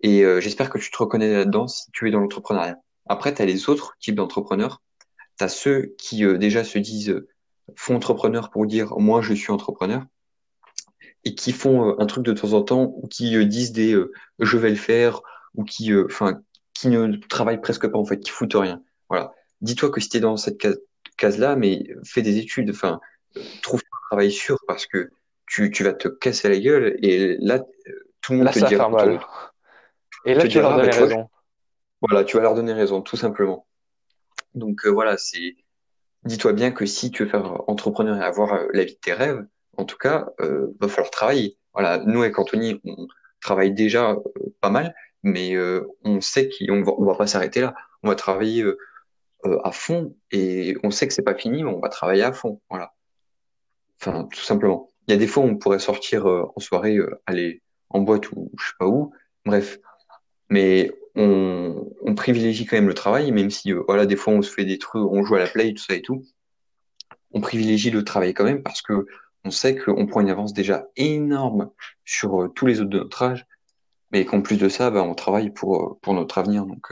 Et 0.00 0.24
euh, 0.24 0.40
j'espère 0.40 0.70
que 0.70 0.78
tu 0.78 0.90
te 0.90 0.98
reconnais 0.98 1.32
là-dedans 1.32 1.68
si 1.68 1.90
tu 1.92 2.08
es 2.08 2.10
dans 2.10 2.20
l'entrepreneuriat. 2.20 2.78
Après, 3.06 3.34
tu 3.34 3.42
as 3.42 3.46
les 3.46 3.68
autres 3.68 3.96
types 4.00 4.14
d'entrepreneurs. 4.14 4.82
Tu 5.38 5.44
as 5.44 5.48
ceux 5.48 5.94
qui 5.98 6.24
euh, 6.24 6.38
déjà 6.38 6.64
se 6.64 6.78
disent 6.78 7.10
euh, 7.10 7.28
font 7.74 7.96
entrepreneur 7.96 8.50
pour 8.50 8.66
dire 8.66 8.96
moi, 8.98 9.22
je 9.22 9.34
suis 9.34 9.52
entrepreneur 9.52 10.04
et 11.26 11.34
qui 11.34 11.52
font 11.52 11.90
euh, 11.90 11.94
un 11.98 12.06
truc 12.06 12.24
de 12.24 12.32
temps 12.32 12.52
en 12.52 12.62
temps 12.62 12.94
ou 12.96 13.08
qui 13.08 13.36
euh, 13.36 13.44
disent 13.44 13.72
des 13.72 13.92
euh, 13.92 14.12
je 14.38 14.56
vais 14.56 14.70
le 14.70 14.76
faire 14.76 15.20
ou 15.54 15.64
qui 15.64 15.92
enfin 15.94 16.40
qui 16.72 16.88
ne 16.88 17.16
travaillent 17.16 17.60
presque 17.60 17.88
pas 17.88 17.98
en 17.98 18.04
fait, 18.04 18.20
qui 18.20 18.30
foutent 18.30 18.54
rien. 18.54 18.82
Voilà. 19.08 19.32
Dis-toi 19.60 19.90
que 19.90 20.00
si 20.00 20.08
t'es 20.08 20.20
dans 20.20 20.36
cette 20.36 20.58
case, 20.58 20.78
case-là, 21.16 21.56
mais 21.56 21.84
fais 22.04 22.22
des 22.22 22.38
études, 22.38 22.70
enfin 22.70 23.00
trouve 23.62 23.80
un 23.80 24.06
travail 24.08 24.30
sûr 24.30 24.58
parce 24.68 24.86
que 24.86 25.10
tu, 25.46 25.70
tu 25.70 25.84
vas 25.84 25.92
te 25.92 26.08
casser 26.08 26.48
la 26.48 26.58
gueule 26.58 26.96
et 27.02 27.36
là 27.38 27.56
euh, 27.56 27.92
tout 28.20 28.32
le 28.32 28.38
monde 28.38 28.46
Là, 28.46 28.52
te 28.52 28.58
ça 28.58 28.66
dira 28.66 28.88
mal. 28.88 29.20
Et 30.24 30.34
là, 30.34 30.42
te 30.42 30.48
tu 30.48 30.58
vas 30.58 30.62
leur 30.62 30.76
bah 30.76 30.86
donner 30.86 30.96
raison. 30.96 31.28
voilà 32.00 32.24
tu 32.24 32.36
vas 32.36 32.42
leur 32.42 32.54
donner 32.54 32.72
raison 32.72 33.02
tout 33.02 33.16
simplement. 33.16 33.66
Donc 34.54 34.84
euh, 34.86 34.90
voilà 34.90 35.16
c'est 35.16 35.54
dis-toi 36.26 36.52
bien 36.52 36.72
que 36.72 36.86
si 36.86 37.10
tu 37.10 37.24
veux 37.24 37.30
faire 37.30 37.68
entrepreneur 37.68 38.16
et 38.16 38.24
avoir 38.24 38.54
euh, 38.54 38.66
la 38.72 38.84
vie 38.84 38.94
de 38.94 39.00
tes 39.00 39.12
rêves, 39.12 39.46
en 39.76 39.84
tout 39.84 39.96
cas, 39.96 40.28
euh, 40.40 40.74
va 40.80 40.88
falloir 40.88 41.10
travailler. 41.10 41.58
Voilà, 41.72 41.98
nous 41.98 42.22
avec 42.22 42.38
Anthony, 42.38 42.80
on 42.84 43.06
travaille 43.40 43.72
déjà 43.72 44.12
euh, 44.12 44.22
pas 44.60 44.70
mal, 44.70 44.94
mais 45.22 45.56
on 46.04 46.20
sait 46.20 46.48
qu'on 46.48 46.82
va, 46.82 46.92
on 46.98 47.04
va 47.04 47.14
pas 47.16 47.26
s'arrêter 47.26 47.60
là. 47.60 47.74
On 48.02 48.08
va 48.08 48.14
travailler 48.14 48.64
à 49.64 49.72
fond 49.72 50.14
et 50.30 50.76
on 50.84 50.92
sait 50.92 51.08
que 51.08 51.14
c'est 51.14 51.22
pas 51.22 51.34
fini, 51.34 51.64
mais 51.64 51.70
on 51.70 51.80
va 51.80 51.88
travailler 51.88 52.22
à 52.22 52.32
fond. 52.32 52.60
Voilà. 52.70 52.94
Enfin, 54.00 54.28
tout 54.32 54.40
simplement. 54.40 54.88
Il 55.06 55.12
y 55.12 55.14
a 55.14 55.18
des 55.18 55.26
fois 55.26 55.44
où 55.44 55.46
on 55.46 55.56
pourrait 55.56 55.78
sortir 55.78 56.26
euh, 56.26 56.50
en 56.56 56.60
soirée, 56.60 56.96
euh, 56.96 57.20
aller 57.26 57.62
en 57.90 58.00
boîte 58.00 58.30
ou 58.32 58.50
je 58.58 58.66
sais 58.66 58.74
pas 58.78 58.86
où. 58.86 59.12
Bref, 59.44 59.78
mais 60.50 60.92
on, 61.14 61.88
on 62.02 62.14
privilégie 62.14 62.66
quand 62.66 62.76
même 62.76 62.88
le 62.88 62.94
travail, 62.94 63.30
même 63.30 63.50
si 63.50 63.72
euh, 63.72 63.82
voilà, 63.86 64.06
des 64.06 64.16
fois 64.16 64.32
on 64.32 64.42
se 64.42 64.50
fait 64.50 64.64
des 64.64 64.78
trucs, 64.78 65.04
on 65.04 65.24
joue 65.24 65.36
à 65.36 65.38
la 65.38 65.46
play, 65.46 65.72
tout 65.72 65.82
ça 65.82 65.94
et 65.94 66.02
tout. 66.02 66.24
On 67.32 67.40
privilégie 67.40 67.90
le 67.90 68.04
travail 68.04 68.34
quand 68.34 68.44
même 68.44 68.62
parce 68.62 68.82
que 68.82 69.06
on 69.44 69.50
sait 69.50 69.76
qu'on 69.76 70.06
prend 70.06 70.20
une 70.22 70.30
avance 70.30 70.52
déjà 70.52 70.86
énorme 70.96 71.70
sur 72.04 72.50
tous 72.54 72.66
les 72.66 72.80
autres 72.80 72.90
de 72.90 72.98
notre 72.98 73.22
âge, 73.22 73.46
mais 74.10 74.24
qu'en 74.24 74.42
plus 74.42 74.56
de 74.56 74.68
ça, 74.68 74.90
bah, 74.90 75.04
on 75.04 75.14
travaille 75.14 75.50
pour, 75.50 76.00
pour 76.02 76.14
notre 76.14 76.38
avenir, 76.38 76.66
donc 76.66 76.88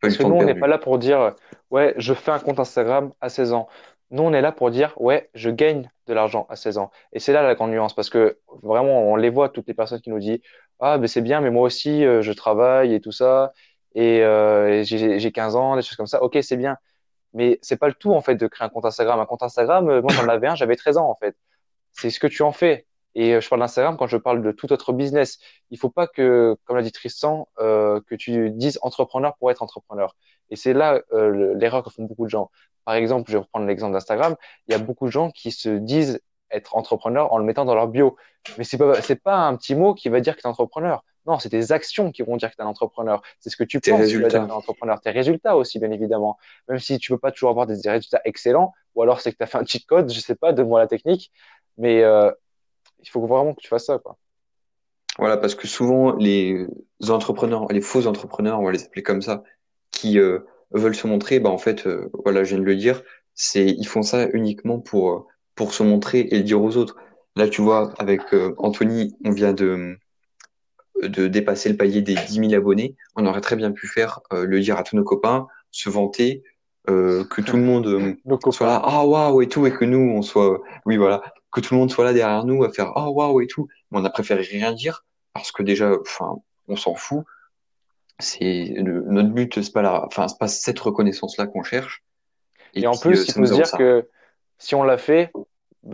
Parce 0.00 0.16
que 0.16 0.22
nous, 0.22 0.34
on 0.34 0.44
n'est 0.44 0.54
pas 0.54 0.68
là 0.68 0.78
pour 0.78 0.98
dire, 0.98 1.34
ouais, 1.72 1.94
je 1.96 2.14
fais 2.14 2.30
un 2.30 2.38
compte 2.38 2.60
Instagram 2.60 3.12
à 3.20 3.28
16 3.28 3.52
ans. 3.52 3.68
Nous, 4.10 4.22
on 4.22 4.32
est 4.32 4.40
là 4.40 4.52
pour 4.52 4.70
dire, 4.70 4.94
ouais, 4.96 5.30
je 5.34 5.50
gagne 5.50 5.90
de 6.06 6.14
l'argent 6.14 6.46
à 6.48 6.56
16 6.56 6.78
ans. 6.78 6.90
Et 7.12 7.20
c'est 7.20 7.32
là 7.32 7.42
la 7.42 7.54
grande 7.54 7.70
nuance, 7.70 7.94
parce 7.94 8.10
que 8.10 8.38
vraiment, 8.62 9.02
on 9.02 9.16
les 9.16 9.30
voit, 9.30 9.48
toutes 9.50 9.68
les 9.68 9.74
personnes 9.74 10.00
qui 10.00 10.10
nous 10.10 10.18
disent, 10.18 10.40
ah, 10.80 10.98
ben 10.98 11.06
c'est 11.06 11.20
bien, 11.22 11.40
mais 11.40 11.50
moi 11.50 11.62
aussi, 11.64 12.04
euh, 12.04 12.22
je 12.22 12.32
travaille 12.32 12.94
et 12.94 13.00
tout 13.00 13.12
ça, 13.12 13.52
et, 13.94 14.22
euh, 14.22 14.82
j'ai 14.84 15.32
15 15.32 15.56
ans, 15.56 15.76
des 15.76 15.82
choses 15.82 15.96
comme 15.96 16.06
ça. 16.06 16.22
Ok, 16.22 16.38
c'est 16.42 16.56
bien. 16.56 16.76
Mais 17.34 17.58
c'est 17.62 17.76
pas 17.78 17.88
le 17.88 17.94
tout, 17.94 18.12
en 18.14 18.22
fait, 18.22 18.36
de 18.36 18.46
créer 18.46 18.66
un 18.66 18.70
compte 18.70 18.86
Instagram. 18.86 19.20
Un 19.20 19.26
compte 19.26 19.42
Instagram, 19.42 19.88
euh, 19.90 20.02
moi, 20.02 20.12
j'en 20.14 20.28
avais 20.28 20.48
un, 20.48 20.54
j'avais 20.56 20.76
13 20.76 20.98
ans, 20.98 21.10
en 21.10 21.16
fait. 21.16 21.36
C'est 21.92 22.10
ce 22.10 22.20
que 22.20 22.26
tu 22.28 22.42
en 22.42 22.52
fais. 22.52 22.87
Et 23.14 23.34
euh, 23.34 23.40
je 23.40 23.48
parle 23.48 23.60
d'Instagram 23.60 23.96
quand 23.96 24.06
je 24.06 24.16
parle 24.16 24.42
de 24.42 24.52
tout 24.52 24.72
autre 24.72 24.92
business. 24.92 25.38
Il 25.70 25.78
faut 25.78 25.90
pas 25.90 26.06
que, 26.06 26.56
comme 26.64 26.76
l'a 26.76 26.82
dit 26.82 26.92
Tristan, 26.92 27.48
euh, 27.58 28.00
que 28.06 28.14
tu 28.14 28.50
dises 28.50 28.78
entrepreneur 28.82 29.36
pour 29.38 29.50
être 29.50 29.62
entrepreneur. 29.62 30.14
Et 30.50 30.56
c'est 30.56 30.72
là 30.72 31.00
euh, 31.12 31.54
l'erreur 31.54 31.82
que 31.82 31.90
font 31.90 32.04
beaucoup 32.04 32.24
de 32.24 32.30
gens. 32.30 32.50
Par 32.84 32.94
exemple, 32.94 33.30
je 33.30 33.36
vais 33.36 33.42
reprendre 33.42 33.66
l'exemple 33.66 33.92
d'Instagram. 33.92 34.36
Il 34.66 34.72
y 34.72 34.74
a 34.74 34.78
beaucoup 34.78 35.06
de 35.06 35.10
gens 35.10 35.30
qui 35.30 35.52
se 35.52 35.68
disent 35.68 36.20
être 36.50 36.76
entrepreneur 36.76 37.32
en 37.32 37.38
le 37.38 37.44
mettant 37.44 37.64
dans 37.66 37.74
leur 37.74 37.88
bio. 37.88 38.16
Mais 38.56 38.64
c'est 38.64 38.78
pas 38.78 39.00
c'est 39.02 39.22
pas 39.22 39.36
un 39.36 39.56
petit 39.56 39.74
mot 39.74 39.94
qui 39.94 40.08
va 40.08 40.20
dire 40.20 40.34
que 40.36 40.40
tu 40.40 40.46
es 40.46 40.50
entrepreneur. 40.50 41.04
Non, 41.26 41.38
c'est 41.38 41.50
tes 41.50 41.72
actions 41.72 42.10
qui 42.10 42.22
vont 42.22 42.36
dire 42.38 42.50
que 42.50 42.56
tu 42.56 42.62
es 42.62 42.64
un 42.64 42.68
entrepreneur. 42.68 43.20
C'est 43.38 43.50
ce 43.50 43.56
que 43.56 43.64
tu 43.64 43.80
Tes 43.82 43.90
penses 43.90 44.06
qui 44.06 44.14
va 44.14 44.28
dire 44.28 44.28
résultats. 44.28 44.38
que 44.38 44.44
tu 44.46 44.50
es 44.50 44.54
un 44.54 44.56
entrepreneur. 44.56 45.00
Tes 45.02 45.10
résultats 45.10 45.56
aussi, 45.56 45.78
bien 45.78 45.90
évidemment. 45.90 46.38
Même 46.68 46.78
si 46.78 46.98
tu 46.98 47.12
peux 47.12 47.18
pas 47.18 47.30
toujours 47.32 47.50
avoir 47.50 47.66
des 47.66 47.74
résultats 47.86 48.22
excellents, 48.24 48.72
ou 48.94 49.02
alors 49.02 49.20
c'est 49.20 49.32
que 49.32 49.36
tu 49.36 49.42
as 49.42 49.46
fait 49.46 49.58
un 49.58 49.66
cheat 49.66 49.84
code, 49.86 50.10
je 50.10 50.20
sais 50.20 50.34
pas, 50.34 50.54
donne-moi 50.54 50.80
la 50.80 50.86
technique. 50.86 51.30
Mais 51.76 52.02
euh, 52.02 52.30
il 53.00 53.08
faut 53.08 53.26
vraiment 53.26 53.54
que 53.54 53.60
tu 53.60 53.68
fasses 53.68 53.86
ça, 53.86 53.98
quoi. 53.98 54.16
Voilà, 55.18 55.36
parce 55.36 55.54
que 55.56 55.66
souvent, 55.66 56.14
les 56.14 56.66
entrepreneurs, 57.08 57.66
les 57.70 57.80
faux 57.80 58.06
entrepreneurs, 58.06 58.60
on 58.60 58.64
va 58.64 58.72
les 58.72 58.84
appeler 58.84 59.02
comme 59.02 59.20
ça, 59.20 59.42
qui 59.90 60.18
euh, 60.18 60.40
veulent 60.70 60.94
se 60.94 61.06
montrer, 61.06 61.40
bah 61.40 61.50
en 61.50 61.58
fait, 61.58 61.86
euh, 61.86 62.10
voilà, 62.24 62.44
je 62.44 62.50
viens 62.50 62.58
de 62.58 62.64
le 62.64 62.76
dire, 62.76 63.02
c'est 63.34 63.66
ils 63.66 63.86
font 63.86 64.02
ça 64.02 64.28
uniquement 64.32 64.78
pour 64.80 65.10
euh, 65.10 65.26
pour 65.54 65.74
se 65.74 65.82
montrer 65.82 66.20
et 66.20 66.38
le 66.38 66.42
dire 66.44 66.62
aux 66.62 66.76
autres. 66.76 66.96
Là, 67.36 67.48
tu 67.48 67.62
vois, 67.62 67.92
avec 67.98 68.20
euh, 68.34 68.54
Anthony, 68.58 69.16
on 69.24 69.30
vient 69.30 69.52
de 69.52 69.96
de 71.02 71.28
dépasser 71.28 71.68
le 71.68 71.76
palier 71.76 72.02
des 72.02 72.14
10 72.14 72.50
000 72.50 72.54
abonnés. 72.54 72.96
On 73.16 73.26
aurait 73.26 73.40
très 73.40 73.54
bien 73.56 73.70
pu 73.70 73.86
faire 73.86 74.20
le 74.32 74.58
dire 74.58 74.76
à 74.76 74.82
tous 74.82 74.96
nos 74.96 75.04
copains, 75.04 75.46
se 75.70 75.88
vanter, 75.88 76.42
que 76.88 77.40
tout 77.40 77.56
le 77.56 77.62
monde 77.62 78.16
Nos 78.24 78.50
soit 78.50 78.66
là, 78.66 78.82
ah 78.82 79.06
waouh 79.06 79.40
et 79.40 79.46
tout, 79.48 79.64
et 79.64 79.70
que 79.70 79.84
nous, 79.84 79.98
on 80.16 80.22
soit, 80.22 80.60
oui 80.86 80.96
voilà, 80.96 81.22
que 81.52 81.60
tout 81.60 81.74
le 81.74 81.80
monde 81.80 81.90
soit 81.90 82.04
là 82.04 82.12
derrière 82.12 82.44
nous 82.44 82.64
à 82.64 82.72
faire 82.72 82.92
ah 82.96 83.10
waouh 83.10 83.40
et 83.40 83.46
tout. 83.46 83.68
Mais 83.90 83.98
on 84.00 84.04
a 84.04 84.10
préféré 84.10 84.42
rien 84.42 84.72
dire 84.72 85.04
parce 85.34 85.52
que 85.52 85.62
déjà, 85.62 85.92
enfin, 86.00 86.38
on 86.68 86.76
s'en 86.76 86.94
fout. 86.94 87.24
C'est 88.20 88.74
notre 88.82 89.28
but, 89.28 89.62
c'est 89.62 89.72
pas 89.72 89.82
la, 89.82 90.04
enfin, 90.06 90.26
c'est 90.26 90.38
pas 90.38 90.48
cette 90.48 90.78
reconnaissance-là 90.80 91.46
qu'on 91.46 91.62
cherche. 91.62 92.02
Et 92.74 92.80
Et 92.82 92.86
en 92.86 92.96
puis, 92.96 93.14
euh, 93.14 93.24
plus, 93.24 93.28
il 93.28 93.32
faut 93.34 93.46
se 93.46 93.52
dire 93.52 93.66
ça. 93.66 93.78
que 93.78 94.08
si 94.58 94.74
on 94.74 94.82
l'a 94.82 94.98
fait, 94.98 95.30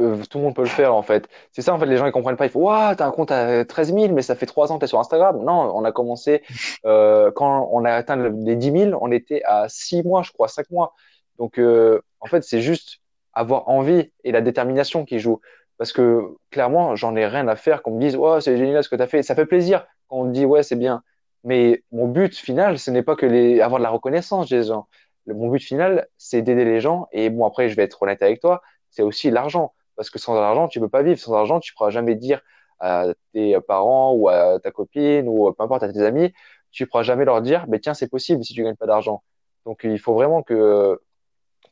euh, 0.00 0.22
tout 0.30 0.38
le 0.38 0.44
monde 0.44 0.54
peut 0.54 0.62
le 0.62 0.68
faire 0.68 0.94
en 0.94 1.02
fait. 1.02 1.28
C'est 1.52 1.60
ça 1.60 1.74
en 1.74 1.78
fait, 1.78 1.84
les 1.86 1.98
gens 1.98 2.06
ils 2.06 2.12
comprennent 2.12 2.36
pas. 2.38 2.46
Ils 2.46 2.50
font 2.50 2.62
Waouh, 2.62 2.94
t'as 2.94 3.06
un 3.06 3.10
compte 3.10 3.30
à 3.30 3.64
13 3.66 3.92
000, 3.94 4.12
mais 4.14 4.22
ça 4.22 4.34
fait 4.36 4.46
trois 4.46 4.72
ans 4.72 4.76
que 4.76 4.80
t'es 4.80 4.86
sur 4.86 4.98
Instagram. 5.00 5.44
Non, 5.44 5.70
on 5.76 5.84
a 5.84 5.92
commencé 5.92 6.42
euh, 6.86 7.30
quand 7.32 7.68
on 7.70 7.84
a 7.84 7.92
atteint 7.92 8.16
le- 8.16 8.30
les 8.42 8.56
10 8.56 8.72
000, 8.72 8.98
on 9.02 9.12
était 9.12 9.42
à 9.44 9.68
6 9.68 10.02
mois, 10.02 10.22
je 10.22 10.32
crois, 10.32 10.48
5 10.48 10.70
mois. 10.70 10.94
Donc 11.38 11.58
euh, 11.58 12.00
en 12.20 12.26
fait, 12.26 12.42
c'est 12.42 12.62
juste 12.62 13.00
avoir 13.34 13.68
envie 13.68 14.12
et 14.24 14.32
la 14.32 14.40
détermination 14.40 15.04
qui 15.04 15.18
joue. 15.18 15.40
Parce 15.78 15.92
que 15.92 16.36
clairement, 16.50 16.96
j'en 16.96 17.16
ai 17.16 17.26
rien 17.26 17.48
à 17.48 17.56
faire 17.56 17.82
qu'on 17.82 17.92
me 17.92 18.00
dise 18.00 18.16
Ouais, 18.16 18.40
c'est 18.40 18.56
génial 18.56 18.84
ce 18.84 18.88
que 18.88 18.96
t'as 18.96 19.06
fait. 19.06 19.22
Ça 19.22 19.34
fait 19.34 19.46
plaisir 19.46 19.86
quand 20.08 20.18
on 20.18 20.24
me 20.24 20.32
dit 20.32 20.44
Ouais, 20.44 20.62
c'est 20.62 20.76
bien. 20.76 21.02
Mais 21.44 21.82
mon 21.92 22.08
but 22.08 22.34
final, 22.34 22.78
ce 22.78 22.90
n'est 22.90 23.02
pas 23.02 23.16
que 23.16 23.26
les 23.26 23.60
avoir 23.60 23.78
de 23.80 23.84
la 23.84 23.90
reconnaissance 23.90 24.48
des 24.48 24.64
gens. 24.64 24.88
Mon 25.26 25.48
but 25.48 25.60
final, 25.60 26.06
c'est 26.16 26.42
d'aider 26.42 26.64
les 26.64 26.80
gens. 26.80 27.08
Et 27.12 27.30
bon, 27.30 27.46
après, 27.46 27.68
je 27.68 27.76
vais 27.76 27.82
être 27.82 28.02
honnête 28.02 28.22
avec 28.22 28.40
toi, 28.40 28.62
c'est 28.90 29.02
aussi 29.02 29.30
l'argent. 29.30 29.74
Parce 29.96 30.10
que 30.10 30.18
sans 30.18 30.36
argent, 30.36 30.68
tu 30.68 30.80
peux 30.80 30.88
pas 30.88 31.02
vivre. 31.02 31.18
Sans 31.18 31.34
argent, 31.34 31.60
tu 31.60 31.74
pourras 31.74 31.90
jamais 31.90 32.14
dire 32.14 32.40
à 32.80 33.06
tes 33.32 33.58
parents 33.60 34.12
ou 34.12 34.28
à 34.28 34.58
ta 34.60 34.70
copine 34.70 35.28
ou 35.28 35.52
peu 35.52 35.62
importe 35.62 35.82
à 35.82 35.92
tes 35.92 36.02
amis, 36.02 36.32
tu 36.70 36.86
pourras 36.86 37.02
jamais 37.04 37.24
leur 37.24 37.40
dire, 37.42 37.66
mais 37.68 37.78
tiens, 37.78 37.94
c'est 37.94 38.08
possible 38.08 38.44
si 38.44 38.52
tu 38.54 38.64
gagnes 38.64 38.76
pas 38.76 38.86
d'argent. 38.86 39.22
Donc, 39.64 39.82
il 39.84 39.98
faut 39.98 40.14
vraiment 40.14 40.42
que, 40.42 41.00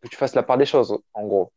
que 0.03 0.09
tu 0.09 0.17
fasses 0.17 0.35
la 0.35 0.43
part 0.43 0.59
des 0.59 0.67
choses, 0.67 0.99
en 1.15 1.27
gros. 1.27 1.53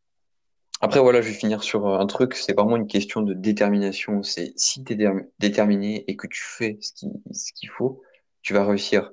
Après, 0.80 1.00
voilà, 1.00 1.22
je 1.22 1.28
vais 1.28 1.34
finir 1.34 1.62
sur 1.62 1.86
euh, 1.86 1.98
un 1.98 2.06
truc, 2.06 2.34
c'est 2.34 2.54
vraiment 2.54 2.76
une 2.76 2.86
question 2.86 3.22
de 3.22 3.34
détermination. 3.34 4.22
C'est 4.22 4.52
si 4.56 4.84
tu 4.84 4.92
es 4.92 5.08
déterminé 5.38 6.04
et 6.06 6.16
que 6.16 6.26
tu 6.26 6.42
fais 6.42 6.78
ce 6.80 6.92
qui, 6.92 7.08
ce 7.32 7.52
qu'il 7.52 7.70
faut, 7.70 8.02
tu 8.42 8.52
vas 8.52 8.64
réussir. 8.64 9.12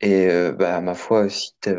Et 0.00 0.28
euh, 0.28 0.52
bah, 0.52 0.80
ma 0.80 0.94
foi, 0.94 1.28
si 1.28 1.54
t'es 1.60 1.74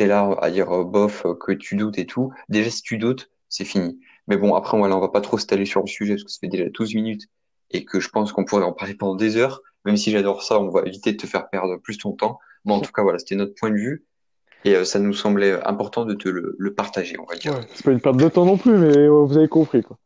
t'es 0.00 0.06
là 0.06 0.34
à 0.40 0.50
dire 0.50 0.70
euh, 0.70 0.84
bof, 0.84 1.26
euh, 1.26 1.34
que 1.34 1.52
tu 1.52 1.76
doutes 1.76 1.98
et 1.98 2.06
tout, 2.06 2.32
déjà 2.48 2.70
si 2.70 2.80
tu 2.80 2.96
doutes, 2.96 3.30
c'est 3.50 3.66
fini. 3.66 4.00
Mais 4.28 4.38
bon, 4.38 4.54
après, 4.54 4.78
voilà, 4.78 4.96
on 4.96 5.00
va 5.00 5.10
pas 5.10 5.20
trop 5.20 5.36
s'étaler 5.36 5.66
sur 5.66 5.82
le 5.82 5.88
sujet 5.88 6.14
parce 6.14 6.24
que 6.24 6.30
ça 6.30 6.38
fait 6.40 6.48
déjà 6.48 6.64
12 6.70 6.94
minutes 6.94 7.26
et 7.70 7.84
que 7.84 8.00
je 8.00 8.08
pense 8.08 8.32
qu'on 8.32 8.46
pourrait 8.46 8.64
en 8.64 8.72
parler 8.72 8.94
pendant 8.94 9.14
des 9.14 9.36
heures. 9.36 9.60
Même 9.84 9.98
si 9.98 10.10
j'adore 10.10 10.42
ça, 10.42 10.58
on 10.58 10.70
va 10.70 10.82
éviter 10.86 11.12
de 11.12 11.18
te 11.18 11.26
faire 11.26 11.50
perdre 11.50 11.76
plus 11.76 11.98
ton 11.98 12.12
temps. 12.12 12.38
Mais 12.64 12.72
en 12.72 12.80
tout 12.80 12.92
cas, 12.92 13.02
voilà, 13.02 13.18
c'était 13.18 13.34
notre 13.36 13.54
point 13.54 13.68
de 13.68 13.76
vue 13.76 14.06
et 14.64 14.74
euh, 14.76 14.84
ça 14.84 14.98
nous 14.98 15.14
semblait 15.14 15.60
important 15.66 16.04
de 16.04 16.14
te 16.14 16.28
le, 16.28 16.54
le 16.58 16.74
partager, 16.74 17.16
on 17.18 17.24
va 17.24 17.36
dire. 17.36 17.52
Ouais, 17.54 17.66
c'est 17.74 17.84
pas 17.84 17.92
une 17.92 18.00
perte 18.00 18.16
de 18.16 18.28
temps 18.28 18.44
non 18.44 18.56
plus, 18.56 18.76
mais 18.76 18.96
euh, 18.96 19.08
vous 19.08 19.36
avez 19.36 19.48
compris, 19.48 19.82
quoi. 19.82 19.96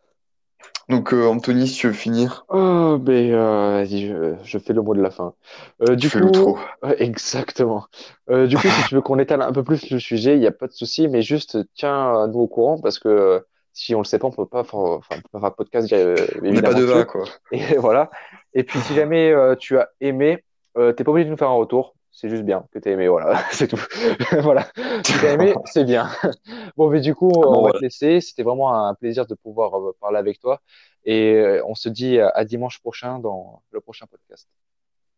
Donc, 0.90 1.14
euh, 1.14 1.26
Anthony, 1.26 1.66
si 1.66 1.78
tu 1.78 1.86
veux 1.86 1.92
finir, 1.94 2.44
Oh, 2.50 2.98
ben, 3.00 3.32
euh, 3.32 3.70
vas-y, 3.78 4.06
je, 4.06 4.34
je 4.42 4.58
fais 4.58 4.74
le 4.74 4.82
mot 4.82 4.94
de 4.94 5.00
la 5.00 5.10
fin. 5.10 5.32
Euh, 5.82 5.94
du 5.96 6.08
tu 6.08 6.10
fais 6.10 6.20
coup, 6.20 6.60
ouais, 6.82 7.02
exactement. 7.02 7.86
Euh, 8.28 8.46
du 8.46 8.56
coup, 8.56 8.68
si 8.68 8.88
tu 8.88 8.94
veux 8.94 9.00
qu'on 9.00 9.18
étale 9.18 9.40
un 9.40 9.52
peu 9.52 9.64
plus 9.64 9.88
le 9.90 9.98
sujet, 9.98 10.34
il 10.34 10.40
n'y 10.40 10.46
a 10.46 10.52
pas 10.52 10.66
de 10.66 10.72
souci, 10.72 11.08
mais 11.08 11.22
juste 11.22 11.56
tiens-nous 11.74 12.38
au 12.38 12.46
courant 12.48 12.78
parce 12.78 12.98
que 12.98 13.42
si 13.72 13.94
on 13.94 13.98
le 14.00 14.04
sait 14.04 14.18
pas, 14.18 14.28
on 14.28 14.30
peut 14.30 14.46
pas 14.46 14.62
faire, 14.62 14.78
enfin, 14.78 15.16
on 15.16 15.20
peut 15.22 15.28
pas 15.32 15.40
faire 15.40 15.50
de 15.50 15.54
podcast, 15.56 15.92
euh, 15.94 16.16
On 16.42 16.50
n'est 16.50 16.62
pas 16.62 16.72
évidemment 16.72 16.78
de 16.78 16.84
va, 16.84 16.94
dessus. 16.96 17.06
quoi. 17.06 17.24
Et 17.50 17.58
voilà. 17.78 18.10
Et 18.52 18.62
puis, 18.62 18.78
si 18.80 18.94
jamais 18.94 19.32
euh, 19.32 19.56
tu 19.56 19.78
as 19.78 19.88
aimé, 20.02 20.44
euh, 20.76 20.92
t'es 20.92 21.02
pas 21.02 21.12
obligé 21.12 21.24
de 21.24 21.30
nous 21.30 21.38
faire 21.38 21.48
un 21.48 21.54
retour. 21.54 21.94
C'est 22.16 22.28
juste 22.30 22.44
bien 22.44 22.64
que 22.72 22.78
t'aies 22.78 22.92
aimé, 22.92 23.08
voilà, 23.08 23.42
c'est 23.50 23.66
tout. 23.68 23.76
Voilà. 24.42 24.66
Si 25.04 25.18
t'as 25.20 25.32
aimé, 25.32 25.52
c'est 25.64 25.84
bien. 25.84 26.08
Bon, 26.76 26.88
mais 26.88 27.00
du 27.00 27.14
coup, 27.14 27.30
Bon, 27.40 27.50
on 27.56 27.62
va 27.62 27.70
voilà. 27.70 27.72
te 27.72 27.80
laisser. 27.80 28.20
C'était 28.20 28.44
vraiment 28.44 28.72
un 28.74 28.94
plaisir 28.94 29.26
de 29.26 29.34
pouvoir 29.34 29.74
euh, 29.78 29.96
parler 30.00 30.18
avec 30.18 30.38
toi. 30.40 30.62
Et 31.04 31.34
euh, 31.34 31.62
on 31.66 31.74
se 31.74 31.88
dit 31.88 32.18
à 32.20 32.28
à 32.30 32.44
dimanche 32.44 32.80
prochain 32.80 33.18
dans 33.18 33.62
le 33.72 33.80
prochain 33.80 34.06
podcast. 34.06 34.48